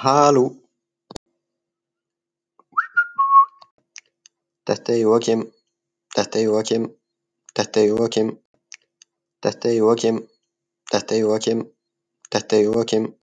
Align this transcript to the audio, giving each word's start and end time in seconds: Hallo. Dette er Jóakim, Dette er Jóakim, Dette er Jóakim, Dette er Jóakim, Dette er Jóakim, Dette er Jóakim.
Hallo. 0.00 0.54
Dette 4.64 4.92
er 4.92 4.98
Jóakim, 4.98 5.40
Dette 6.14 6.38
er 6.38 6.44
Jóakim, 6.44 6.84
Dette 7.56 7.80
er 7.80 7.88
Jóakim, 7.88 8.38
Dette 9.42 9.68
er 9.68 9.74
Jóakim, 9.74 10.28
Dette 10.92 11.14
er 11.16 11.20
Jóakim, 11.22 11.66
Dette 12.30 12.56
er 12.56 12.62
Jóakim. 12.62 13.16